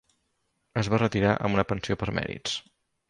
Es 0.81 0.89
va 0.95 0.99
retirar 1.03 1.35
amb 1.49 1.59
una 1.59 1.67
pensió 1.73 1.99
per 2.05 2.09
mèrits. 2.21 2.57